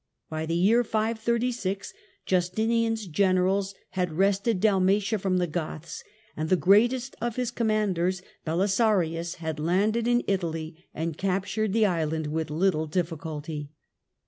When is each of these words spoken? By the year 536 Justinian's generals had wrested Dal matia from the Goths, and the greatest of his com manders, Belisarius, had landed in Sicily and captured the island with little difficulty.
By 0.31 0.47
the 0.47 0.55
year 0.55 0.83
536 0.83 1.93
Justinian's 2.25 3.05
generals 3.05 3.75
had 3.91 4.11
wrested 4.13 4.59
Dal 4.59 4.81
matia 4.81 5.19
from 5.19 5.37
the 5.37 5.45
Goths, 5.45 6.03
and 6.35 6.49
the 6.49 6.55
greatest 6.55 7.15
of 7.21 7.35
his 7.35 7.51
com 7.51 7.67
manders, 7.67 8.23
Belisarius, 8.43 9.35
had 9.35 9.59
landed 9.59 10.07
in 10.07 10.23
Sicily 10.27 10.87
and 10.91 11.19
captured 11.19 11.71
the 11.71 11.85
island 11.85 12.25
with 12.25 12.49
little 12.49 12.87
difficulty. 12.87 13.69